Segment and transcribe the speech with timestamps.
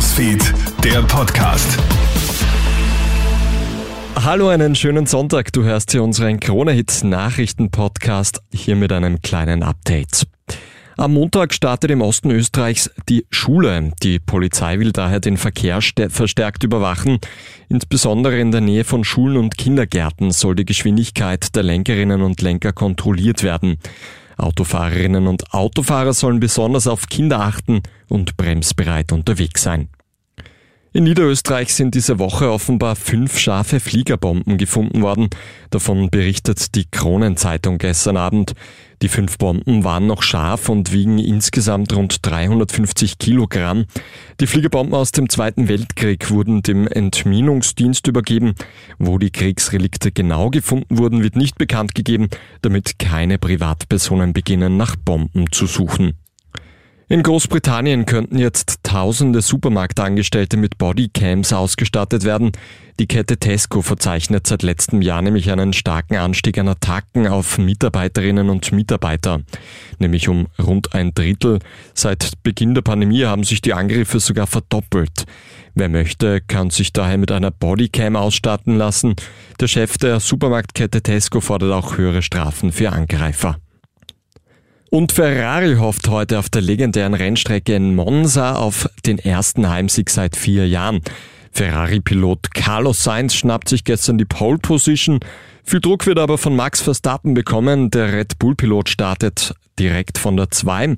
[0.00, 1.78] Newsfeed, der Podcast.
[4.16, 5.52] Hallo, einen schönen Sonntag.
[5.52, 10.26] Du hörst hier unseren Krone-Hit Nachrichten-Podcast hier mit einem kleinen Update.
[10.96, 13.92] Am Montag startet im Osten Österreichs die Schule.
[14.02, 17.18] Die Polizei will daher den Verkehr verstärkt überwachen.
[17.68, 22.72] Insbesondere in der Nähe von Schulen und Kindergärten soll die Geschwindigkeit der Lenkerinnen und Lenker
[22.72, 23.76] kontrolliert werden.
[24.42, 29.88] Autofahrerinnen und Autofahrer sollen besonders auf Kinder achten und bremsbereit unterwegs sein.
[30.92, 35.30] In Niederösterreich sind diese Woche offenbar fünf scharfe Fliegerbomben gefunden worden.
[35.70, 38.54] Davon berichtet die Kronenzeitung gestern Abend.
[39.00, 43.84] Die fünf Bomben waren noch scharf und wiegen insgesamt rund 350 Kilogramm.
[44.40, 48.56] Die Fliegerbomben aus dem Zweiten Weltkrieg wurden dem Entminungsdienst übergeben.
[48.98, 52.28] Wo die Kriegsrelikte genau gefunden wurden, wird nicht bekannt gegeben,
[52.62, 56.16] damit keine Privatpersonen beginnen, nach Bomben zu suchen.
[57.12, 62.52] In Großbritannien könnten jetzt tausende Supermarktangestellte mit Bodycams ausgestattet werden.
[63.00, 68.48] Die Kette Tesco verzeichnet seit letztem Jahr nämlich einen starken Anstieg an Attacken auf Mitarbeiterinnen
[68.48, 69.40] und Mitarbeiter,
[69.98, 71.58] nämlich um rund ein Drittel.
[71.94, 75.24] Seit Beginn der Pandemie haben sich die Angriffe sogar verdoppelt.
[75.74, 79.16] Wer möchte, kann sich daher mit einer Bodycam ausstatten lassen.
[79.58, 83.56] Der Chef der Supermarktkette Tesco fordert auch höhere Strafen für Angreifer.
[84.90, 90.34] Und Ferrari hofft heute auf der legendären Rennstrecke in Monza auf den ersten Heimsieg seit
[90.34, 91.00] vier Jahren.
[91.52, 95.20] Ferrari-Pilot Carlos Sainz schnappt sich gestern die Pole Position.
[95.62, 97.90] Viel Druck wird aber von Max Verstappen bekommen.
[97.90, 100.96] Der Red Bull-Pilot startet direkt von der 2.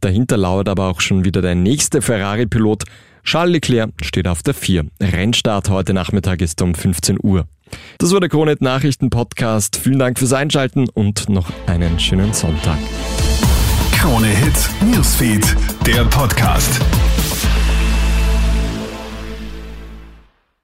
[0.00, 2.84] Dahinter lauert aber auch schon wieder der nächste Ferrari-Pilot.
[3.28, 4.86] Charles Leclerc steht auf der 4.
[5.02, 7.46] Rennstart heute Nachmittag ist um 15 Uhr.
[7.98, 9.76] Das war der Kronet Nachrichten Podcast.
[9.76, 12.78] Vielen Dank fürs Einschalten und noch einen schönen Sonntag.
[13.92, 15.44] Krone Hits, Newsfeed,
[15.84, 16.80] der Podcast.